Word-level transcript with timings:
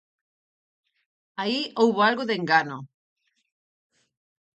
Aí 1.41 1.59
houbo 1.79 1.99
algo 2.09 2.23
de 2.29 2.35
engano. 2.39 2.77